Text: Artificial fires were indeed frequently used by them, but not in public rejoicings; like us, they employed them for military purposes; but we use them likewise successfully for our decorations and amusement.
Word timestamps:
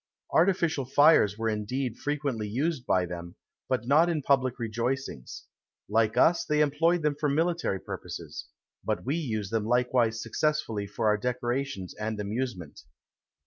Artificial 0.31 0.85
fires 0.85 1.37
were 1.37 1.47
indeed 1.47 1.95
frequently 1.95 2.47
used 2.47 2.87
by 2.87 3.05
them, 3.05 3.35
but 3.69 3.85
not 3.85 4.09
in 4.09 4.23
public 4.23 4.57
rejoicings; 4.57 5.45
like 5.87 6.17
us, 6.17 6.43
they 6.43 6.61
employed 6.61 7.03
them 7.03 7.13
for 7.13 7.29
military 7.29 7.79
purposes; 7.79 8.47
but 8.83 9.05
we 9.05 9.15
use 9.15 9.51
them 9.51 9.67
likewise 9.67 10.19
successfully 10.19 10.87
for 10.87 11.05
our 11.05 11.17
decorations 11.19 11.93
and 11.93 12.19
amusement. 12.19 12.79